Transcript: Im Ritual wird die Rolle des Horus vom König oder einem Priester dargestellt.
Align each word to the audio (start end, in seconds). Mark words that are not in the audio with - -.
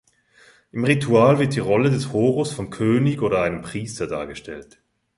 Im 0.71 0.83
Ritual 0.83 1.37
wird 1.37 1.53
die 1.53 1.59
Rolle 1.59 1.91
des 1.91 2.11
Horus 2.11 2.51
vom 2.53 2.71
König 2.71 3.21
oder 3.21 3.43
einem 3.43 3.61
Priester 3.61 4.07
dargestellt. 4.07 4.81